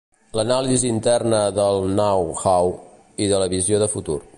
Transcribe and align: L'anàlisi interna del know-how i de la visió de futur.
L'anàlisi 0.37 0.89
interna 0.93 1.43
del 1.59 1.79
know-how 2.01 2.75
i 3.27 3.33
de 3.35 3.45
la 3.45 3.53
visió 3.57 3.85
de 3.87 3.95
futur. 3.99 4.23